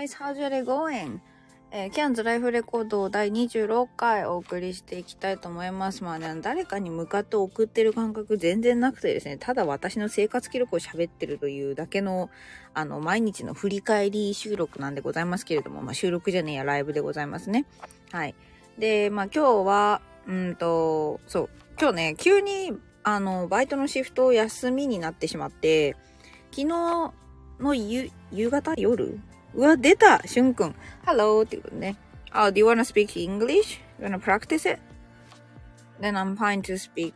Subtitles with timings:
[0.00, 1.18] guys, how's your day going?
[1.72, 6.02] えーキャンズライフレコードを第26回お送りしていきたいと思います。
[6.02, 12.30] まあね、誰かに向かって送ってる感覚全然なくてですね、ただ私の生活記録を喋ってるというだけの、
[12.72, 17.66] あの、毎日の振り返り収録なんでございますけれども、まあ収録じゃねえや、ライブでございますね。
[18.10, 18.34] はい。
[18.78, 22.72] で、まあ今日は、うんと、そう、今日ね、急に、
[23.02, 25.94] あの、バイトのシフトを休みになってしまって、
[26.52, 27.12] 昨日
[27.60, 29.20] の夕、夕方夜
[29.53, 30.75] うわ、出たしゅんくん。
[31.05, 31.43] Hello!
[31.43, 31.95] っていうことね。
[32.33, 33.79] Oh, do you wanna speak English?
[33.99, 34.79] You wanna practice it?
[36.01, 37.13] Then I'm fine to speak.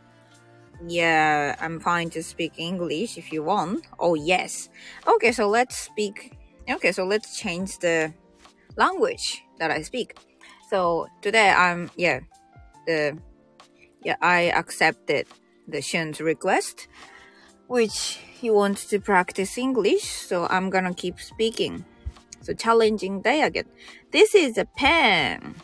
[0.86, 3.82] Yeah, I'm fine to speak English if you want.
[3.98, 4.70] Oh, yes.
[5.06, 6.38] Okay, so let's speak.
[6.68, 8.14] Okay, so let's change the
[8.76, 10.16] language that I speak.
[10.70, 12.20] So today I'm, yeah,
[12.86, 13.18] the,
[14.02, 15.26] yeah, I accepted
[15.68, 16.88] the Shun's request,
[17.66, 21.84] which he wants to practice English, so I'm gonna keep speaking.
[22.45, 23.65] So challenging day again.
[24.11, 25.55] This is a pen.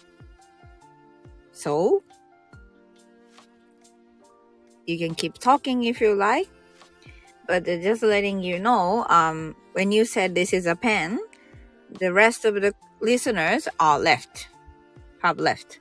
[1.51, 2.01] So
[4.87, 6.49] you can keep talking if you like,
[7.45, 11.19] but just letting you know, um, when you said this is a pen,
[11.99, 14.47] the rest of the listeners are left,
[15.21, 15.79] have left.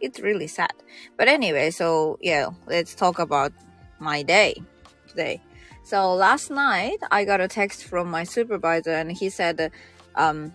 [0.00, 0.72] It's really sad.
[1.16, 3.52] But anyway, so yeah, let's talk about
[3.98, 4.62] my day
[5.08, 5.42] today.
[5.84, 9.70] So last night I got a text from my supervisor and he said,
[10.14, 10.54] um,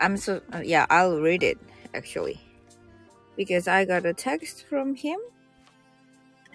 [0.00, 1.58] I'm so, yeah, I'll read it
[1.94, 2.40] actually.
[3.36, 5.18] Because I got a text from him.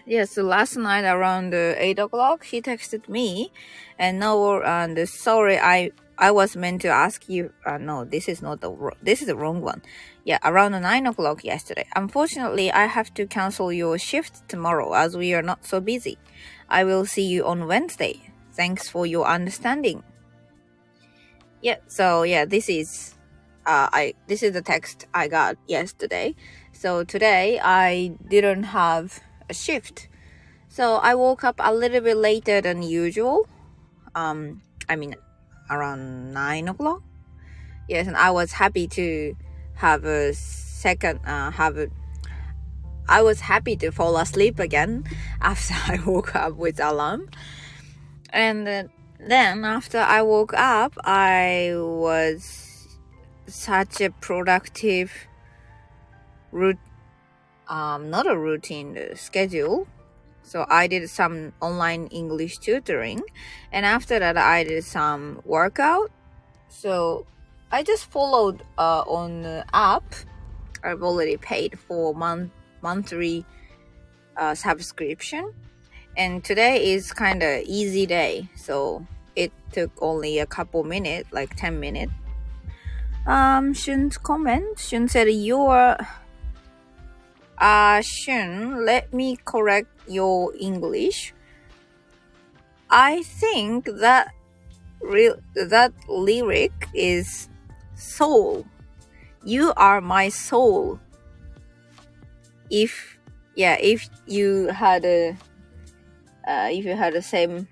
[0.06, 3.52] Yeah, so last night around uh, 8 o'clock, he texted me
[4.00, 8.42] and no, and sorry, I, I was meant to ask you, uh, no, this is
[8.42, 9.82] not the, this is the wrong one.
[10.26, 11.88] Yeah, around 9 o'clock yesterday.
[11.96, 16.18] Unfortunately, I have to cancel your shift tomorrow as we are not so busy.
[16.68, 18.22] I will see you on Wednesday.
[18.52, 20.04] Thanks for your understanding.
[21.62, 23.16] Yeah, so yeah, this is
[23.66, 26.36] uh I this is the text I got yesterday.
[26.74, 30.08] So today I didn't have a shift.
[30.68, 33.48] So I woke up a little bit later than usual.
[34.16, 35.16] Um I mean
[35.70, 37.02] around nine o'clock.
[37.88, 39.36] Yes, and I was happy to
[39.76, 41.88] have a second uh have a
[43.08, 45.04] I was happy to fall asleep again
[45.42, 47.30] after I woke up with alarm.
[48.32, 48.68] And
[49.20, 52.88] then after I woke up, I was
[53.48, 55.12] such a productive
[56.52, 56.78] route
[57.68, 59.88] um not a routine schedule.
[60.50, 63.22] So I did some online English tutoring
[63.72, 66.10] and after that I did some workout.
[66.70, 67.28] So
[67.72, 70.16] I just followed uh, on the app.
[70.84, 72.50] I've already paid for month
[72.82, 73.46] monthly
[74.38, 75.54] uh, subscription
[76.18, 79.06] and today is kind of easy day so
[79.36, 82.14] it took only a couple minutes like 10 minutes
[83.28, 85.98] um shun's comment shun said you're
[87.60, 91.34] uh shun let me correct your english.
[92.90, 94.34] I think that
[95.56, 97.50] that lyric is
[97.96, 98.66] soul.
[99.44, 101.00] You are my soul.
[102.70, 103.18] If
[103.56, 105.36] yeah if you had a
[106.48, 107.68] uh, if you had the same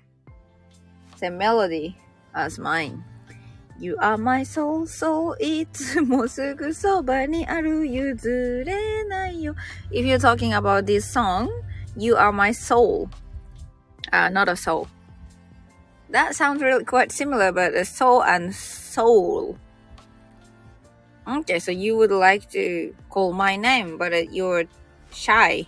[1.16, 1.96] same melody
[2.34, 3.02] as mine
[3.79, 9.55] You are my soul, soul いつもすぐそばにある譲れないよ
[9.91, 11.49] If you're talking about this song
[11.97, 13.09] You are my soul
[14.11, 14.87] uh, not a soul
[16.11, 19.57] That sounds really quite similar but a soul and soul
[21.27, 24.65] Okay, so you would like to call my name but uh, you're
[25.13, 25.65] shy,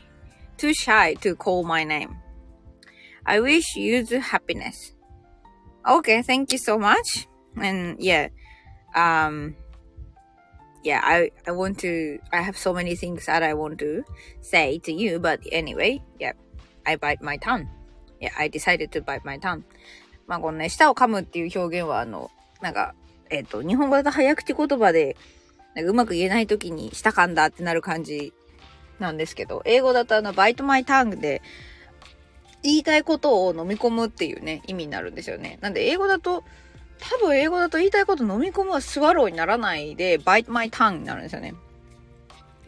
[0.57, 2.17] too shy to call my name.
[3.25, 4.93] I wish you the happiness.
[5.87, 7.27] Okay, thank you so much.
[7.56, 8.28] And yeah,
[8.94, 9.56] um,
[10.82, 14.04] yeah, I, I want to, I have so many things that I want to
[14.40, 16.32] say to you, but anyway, yeah,
[16.86, 17.68] I bite my tongue.
[18.20, 19.64] Yeah, I decided to bite my tongue.
[20.26, 22.94] まあこのね、舌を噛むっていう表現はあの、なんか、
[23.30, 25.16] えっ、と、日本語だと早口言葉で、
[25.74, 28.32] なんかうまく言えない時に舌噛んだってなる感じ
[29.00, 31.42] なんですけど、英語だとあの、バイトマイタングで、
[32.62, 35.58] 言いたいことを飲み込むっていうね、意味になるんですよね。
[35.62, 36.44] なんで、英語だと、
[37.00, 41.54] 多分英語だと言いたいこと飲み込むはスワローにならないで、バイトマイターンになるんですよね。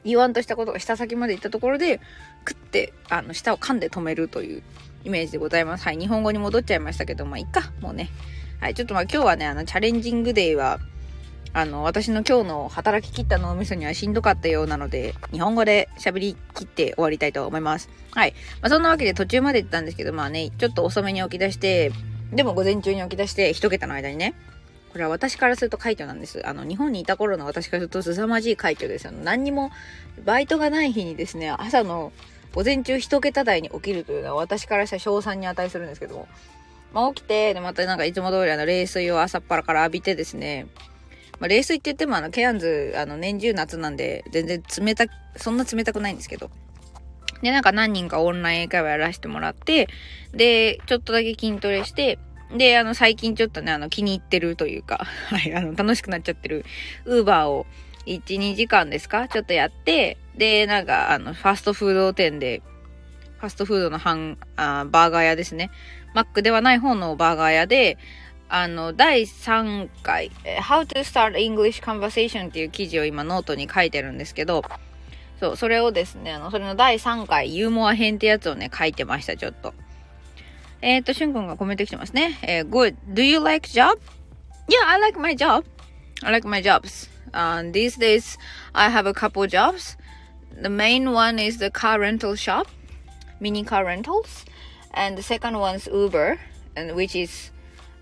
[0.04, 2.00] 言わんとしたことが舌先まで行ったところで、
[2.48, 4.62] 食って、あの、舌を噛んで止めるという
[5.04, 5.84] イメージでございます。
[5.84, 8.10] はい、日本語に戻っちゃいましたけど、まあ、いっか、もうね。
[8.60, 10.78] はい、ちょっとまあ今日はね、あの、チャレンジングデーは、
[11.54, 17.90] あの、私の今日の働き切った脳みそにはしんどかったようなので、日本語で喋り切って終わりたいと思います。
[18.12, 18.34] はい。
[18.60, 21.92] まあ、そんなわけで途中まで行ったんですけど、まあね、ちょっと遅めに起き出して、
[22.32, 24.34] でも午前中に起き出して、一桁の間にね、
[24.92, 26.46] これは私からすると快挙なんです。
[26.46, 29.08] あの、日本にいた頃の私からすると凄まじい快挙です。
[29.08, 29.70] あの、何にも、
[30.24, 32.12] バイトがない日にですね、朝の
[32.54, 36.28] 午前中一桁台に起きるというのは私からしたら賞賛に値するんですけども、
[36.92, 40.66] まあ起きて、で、またなんかいつも通りあの、冷水を朝っぱらから浴びてですね、
[41.40, 45.06] まあ、冷水って言ってもあの、ケアンズ、あの、年中夏なんで、全然冷た、
[45.36, 46.50] そんな冷たくないんですけど。
[47.42, 49.88] で、なんか何人かオンライン英会話やらせてもらって、
[50.32, 52.18] で、ちょっとだけ筋トレして、
[52.56, 56.64] で、あの、最近ちょっとね、あの、気に入ってるというか、 はい、あの、楽しくなっちゃってる、
[57.04, 57.66] ウーバーを、
[58.06, 62.62] 1、2時間ですかちょっとやって、で、なんか、あの、ファストフード店で、
[63.38, 65.70] ファストフードのン、あバーガー屋ですね。
[66.14, 67.96] マックではない方のバーガー屋で、
[68.48, 70.30] あの、第3回、
[70.60, 74.62] How to Start English Conversation っていう記事を今ノートに書いてるんですけど、
[75.41, 79.73] そう、それをですね、あの、それの第3回、ユーモア編ってやつをね、書いてました、ちょっと。
[80.81, 82.37] えっ、ー、と、しゅんくんがコメント来てますね。
[82.41, 82.95] えー、Good.
[83.09, 83.99] Do you like job?
[84.67, 85.63] Yeah, I like my job.
[86.23, 87.09] I like my jobs.
[87.33, 88.37] Uh, these days,
[88.73, 89.97] I have a couple jobs.
[90.59, 92.67] The main one is the car rental shop,
[93.39, 94.45] mini car rentals,
[94.91, 96.39] and the second one's Uber,
[96.75, 97.51] and which is,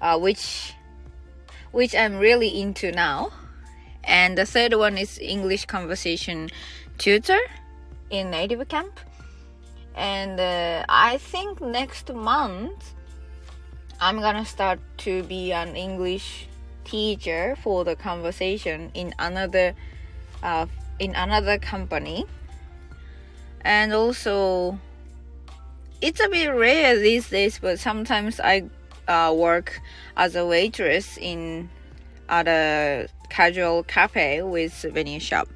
[0.02, 0.74] uh, which,
[1.72, 3.32] which I'm really into now.
[4.04, 6.50] And the third one is English conversation
[7.01, 7.41] tutor
[8.11, 9.01] in native camp.
[9.97, 12.95] And uh, i think next month
[14.01, 16.47] i'm gonna start to be an english
[16.85, 19.75] teacher for the conversation in another
[20.43, 20.67] uh,
[20.99, 22.25] in another company.
[23.63, 24.79] And also
[26.01, 28.63] it's a bit rare these days but sometimes i
[29.09, 29.81] uh, work
[30.17, 31.69] as a waitress in
[32.29, 35.49] at a casual cafe with souvenir shop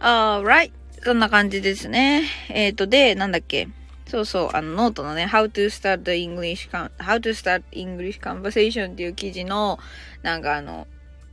[0.00, 0.70] Alright.
[1.02, 2.24] そんな感じですね。
[2.48, 3.68] えっ、ー、と、で、なんだっけ。
[4.06, 9.78] そうそう、あの、ノートのね、How to start English, How to start English conversation っていう記事の、
[10.22, 10.86] なんかあの、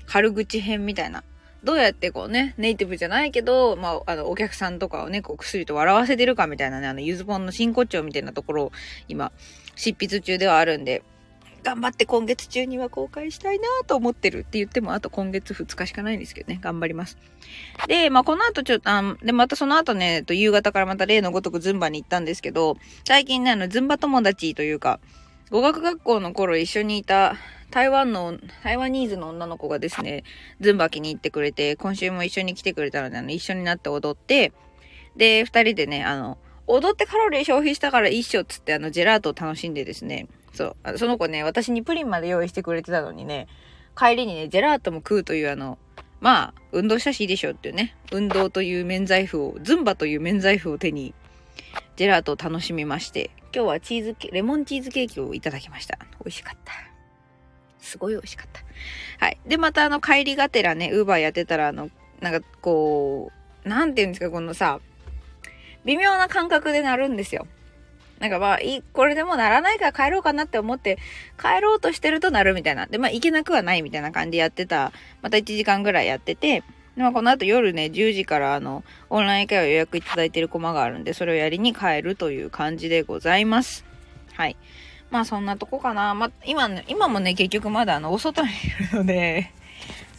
[0.07, 1.23] 軽口編みたいな。
[1.63, 8.71] どうやってこうね、ネイティブじゃないけど、まあ、あの、お客さんとかをね、こう、薬と笑わせてるかみたいなね、あの、ゆずぽんの真骨頂みたいなところを、
[9.07, 9.31] 今、
[9.75, 11.01] 執筆中ではあるんで、
[11.65, 17.17] 頑張って今月中には公開したいなと思ってるって言っても、あと今月2日しかないんですけどね、頑張ります。
[17.87, 24.99] で、まあ、この後ちょっと、あで、またその後ね、と夕方からまた例のごとくズンバに行ったんですけど、最近ね、あの、ズンバ友達というか、
[25.49, 27.35] 語学学校の頃一緒にいた
[27.71, 30.23] 台湾の、台湾ニーズの女の子がですね、
[30.61, 34.53] ズンバ気に入ってくれて、今週も一緒に来てくれたので、あの、一緒になって踊って、
[35.17, 36.37] で、二人でね、あの、
[36.67, 40.97] 踊ってカロリー消費したから一緒っつってあの、ジェラートを楽しんでですね、そう。
[40.97, 43.47] その子ね、私にプリンまで用意してくれてたのにね、
[43.97, 45.77] 帰りにね、ジェラートも食うというあの、
[46.21, 51.13] まあ、運動したしいいでしょっていうね、運動という免罪符を、ズンバという免罪符を手に、
[51.97, 55.99] ジェラートを楽しみまして、今日はチーズケ、レモンチーズケーキをいただきました。
[56.19, 56.73] 美味しかった。
[57.79, 58.61] すごい美味しかった。
[59.23, 59.37] はい。
[59.45, 61.89] で、またあの、帰りがてらね、ウーバーやってたら、あの、
[62.21, 63.31] なんかこ
[63.65, 64.79] う、なんて言うんですか、このさ、
[65.85, 67.47] 微妙な感覚でなるんですよ。
[68.19, 70.97] なんかまあ、いい、これでもならないから帰ろうかなって思って、
[71.37, 72.85] 帰ろうとしてるとなるみたいな。
[72.85, 74.93] で、まあ、行けなくはないみたいな感じでやってた。
[75.21, 76.63] また1時間ぐらいやってて、
[76.95, 83.85] で、まあ、この後夜ね、10時からあの、オンライン会話予約いただいてるコマがあるんで、それをやりに帰るという感じでございます。
[84.33, 84.55] はい。
[85.11, 86.15] まあ、そんなとこかな。
[86.15, 88.51] まあ、今ね、今もね、結局まだあの、お外にい
[88.91, 89.51] るので、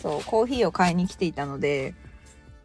[0.01, 1.95] そう、コーヒーを買いに来ていたので、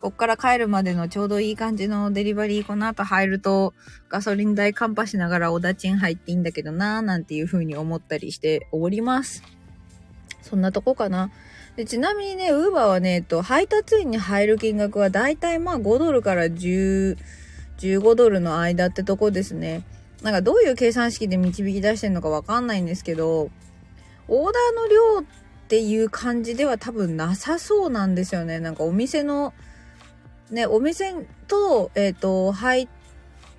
[0.01, 3.75] こっから帰るまでのちょうどいい感じのデリバリー、この後入ると
[4.09, 9.43] ガソリン代カンパしながらおだちん入っていいんだけどなーなんていう風に思ったりしております。
[10.41, 11.29] そんなとこかな。
[11.75, 17.17] でちなみにね、ウーバーはね、えっと、配達員に入る金額はだいたいまあ5ドルから10、
[17.77, 19.83] 15ドルの間ってとこですね。
[20.23, 23.51] なんかどういう計算式で導き出してるのかわかんないんですけど、
[24.27, 25.23] オーダーの量っ
[25.67, 28.59] ていう感じでは多分なさそうなんですよね。
[28.59, 29.53] なんかお店の
[30.51, 31.13] ね、お店
[31.47, 32.89] と、えっ、ー、と、はい、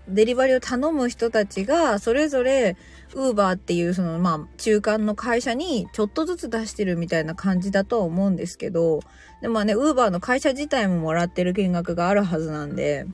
[0.09, 2.77] デリバリーを頼む人たちが、それぞれ、
[3.15, 9.01] ウーバーっていう、その、まあ、中間の会社にちょっとずつ出してるみたいな感じだとは思うんですけど、
[9.41, 13.07] でもね、ウーバーの会社自体ももらってる金額があるはずなんで、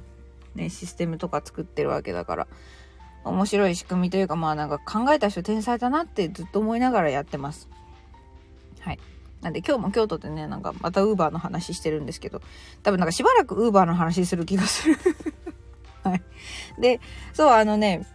[0.54, 2.48] ね、システムとか作ってるわけだから、
[3.24, 7.68] 面白い仕組みというか、まあなんか考えた人天才だなってずっと思いながらやってます。
[8.80, 8.98] はい。
[9.42, 12.40] なんで今日も京都でね、なんかまたウーバーの話してるんですけど、
[12.82, 14.96] 多分なんかしばらくウーバーの話する気がする
[16.02, 16.22] はい。
[16.78, 17.00] で、
[17.32, 18.06] そう、あのね、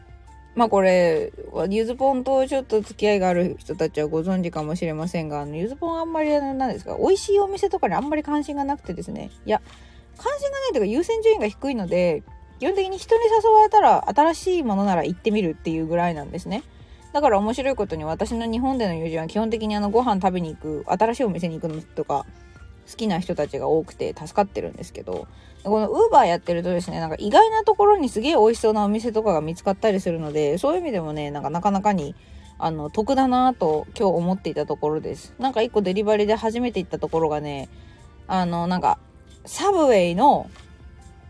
[0.56, 1.32] まあこれ、
[1.70, 9.62] ゆずぽんとちょっと付き合いがある人たちはご存知かもしれませんが、あの、ゆずぽんあんまりあの、何ですか、美味しいお店とかにあんまり関心がなくてですね、いや、
[10.18, 12.24] 関心がないというか優先順位が低いので、
[12.60, 16.64] 基本的に人に誘われたら新しいものなら行ってみるっていうぐらいなんですね。
[17.14, 22.26] だから面白いことに私の日本での友人は基本的にあのご飯食べに行く、新しいお店に行くのとか、
[22.90, 25.28] 好きな人たちが多くて助かってるんですけど、
[25.64, 32.16] このウーバーやってるとですね、なんか意外なところにすげえ美味しそうなお店とかが見つかったりするので、そういう意味でもね、なんかなかなかに、
[32.58, 35.36] あの、得だなぁと今日思っていたところです。
[35.38, 37.70] なんか一個デリバリーで初めて行ったところがね、
[38.28, 38.98] あの、なんか、
[39.46, 40.50] サブウェイの、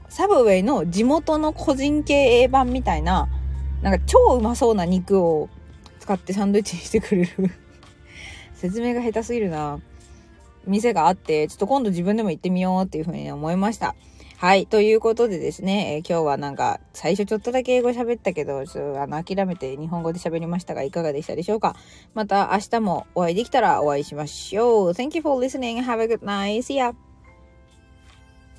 [0.07, 3.27] サブウェイの地元の個人経営版みたいな、
[3.81, 5.49] なんか超うまそうな肉を
[6.03, 7.29] 使ってサンドイッチにしてくれる
[8.55, 9.79] 説明が下手すぎるな。
[10.65, 13.95] 店があって、ちょっと今度自分でも行ってみようっていうふうに思いました。
[14.37, 14.65] はい。
[14.65, 21.75] ということでですね、えー、今日はなんか、最初ちょっとだけ英語喋ったけど、ちょっとあの、諦めて日本語で喋りましたが、いかがでしたでしょうか
[22.13, 24.89] また明日もお会いできたらお会いしましょう。
[24.91, 25.83] Thank you for listening.
[25.83, 26.63] Have a good night.
[26.63, 27.12] See ya!